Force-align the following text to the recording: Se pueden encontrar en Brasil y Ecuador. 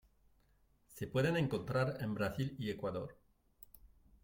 Se 0.95 1.05
pueden 1.05 1.37
encontrar 1.37 1.97
en 1.99 2.15
Brasil 2.15 2.55
y 2.57 2.71
Ecuador. 2.71 3.19